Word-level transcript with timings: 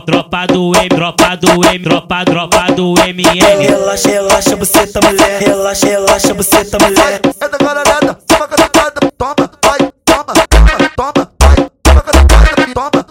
Tropa 0.00 0.46
do 0.46 0.72
M, 0.76 0.88
tropa 0.88 1.36
do 1.36 1.64
M, 1.64 1.84
tropa, 1.84 2.24
tropa 2.24 2.72
do 2.72 2.94
MN. 2.94 3.60
Relaxa, 3.60 4.08
relaxa, 4.08 4.56
você 4.56 4.86
tá 4.86 5.00
mulher. 5.00 5.40
Relaxa, 5.40 5.86
relaxa, 5.86 6.34
você 6.34 6.64
tá 6.64 6.78
mulher. 6.78 7.20
É 7.40 7.48
da 7.48 7.58
garalhada, 7.58 8.14
toma 8.26 8.48
catucada, 8.48 9.12
toma, 9.18 9.50
vai, 9.62 9.78
toma, 10.04 10.34
toma, 10.48 10.90
toma, 10.96 11.32
vai, 11.40 11.56
toma 11.82 12.02
vai, 12.30 12.74
toma 12.74 13.09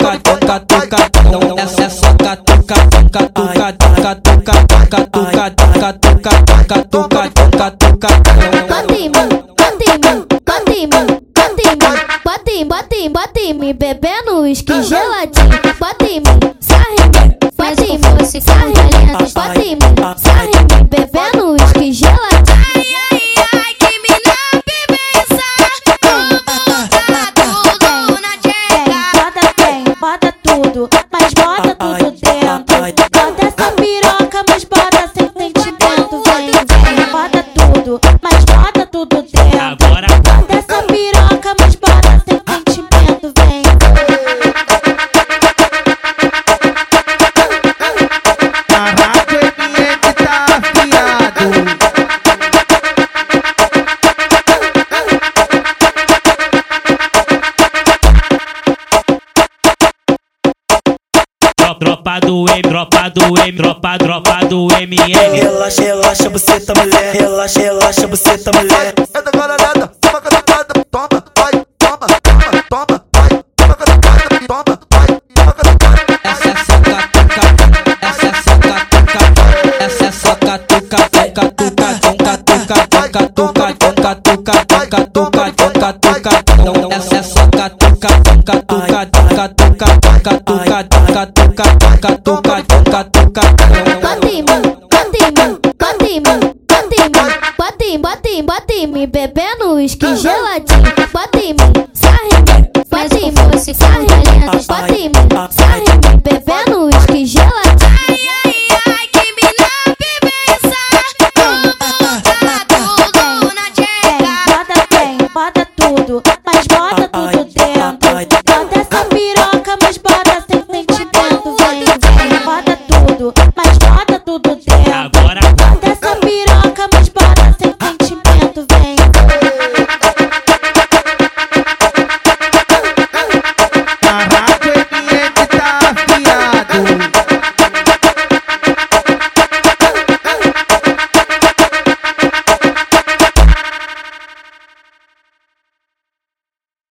tom 0.00 0.38
catuca, 0.46 0.96
é 0.96 1.20
bebendo 13.72 14.40
uísque 14.40 14.72
tudo 38.90 39.22
dentro. 39.22 39.60
Agora, 39.60 40.19
tropa 61.80 62.20
do 62.20 62.44
M, 62.46 62.60
tropa 62.62 63.08
do 63.08 63.38
M, 63.38 63.56
tropa, 63.56 63.96
tropa 63.98 64.44
do 64.44 64.68
MN. 64.68 65.34
Relaxa, 65.34 65.82
relaxa, 65.82 66.28
você 66.28 66.60
tá 66.60 66.74
mulher. 66.74 67.14
Relaxa, 67.14 67.58
relaxa, 67.60 68.06
você 68.06 68.36
tá 68.36 68.52
mulher. 68.52 68.94
É 69.14 69.22
da 69.22 69.30
garalhada, 69.30 69.90
toma 69.98 70.20
catucada, 70.20 70.84
toma, 70.90 71.24
vai, 71.38 71.52
toma, 71.78 72.06
toma, 72.20 72.62
toma, 72.68 73.04
vai, 73.16 73.28
toma 73.56 73.74
catucada, 73.74 74.40
toma, 74.46 74.78
vai, 74.92 75.06
toma 75.34 75.52
catucada. 75.52 76.20
essa 76.22 76.48
é 76.50 76.54
só 76.66 76.76
catuca, 76.84 77.40
essa 78.02 78.26
é 78.26 78.32
só 78.42 78.54
catuca, 78.60 79.20
essa 79.80 80.04
é 80.04 80.12
só 80.12 80.34
catuca, 80.36 80.98
catuca, 81.08 81.54
catuca, 81.56 82.36
catuca, 82.36 83.56
catuca, 84.04 84.54
catuca, 84.76 85.52
tom 85.56 85.72
catuca, 85.72 86.44
tom 86.62 86.92
essa 86.92 87.16
é 87.16 87.22
só 87.22 87.46
catuca, 87.46 87.80
tom 87.80 87.96
catuca, 87.96 88.22
tom 88.22 88.42
catuca, 88.42 88.79
Bota 98.42 98.72
em 98.72 98.86
mim, 98.86 99.06
bebendo 99.06 99.74
uísque 99.74 100.16
geladinho. 100.16 100.82
Bota 101.12 101.38
em 101.38 101.52
mim, 101.52 101.72
se 101.92 102.06
arrepende. 102.06 102.70
Bota 102.90 103.18
em 103.18 103.30
mim, 103.30 103.58
se 103.58 103.84
arrepende. 103.84 104.66
Bota 104.66 104.86
bebendo 106.24 106.84
uísque 106.86 107.26
geladinho. 107.26 107.49